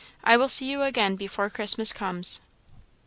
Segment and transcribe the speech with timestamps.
[0.23, 2.41] I will see you again before Christmas comes."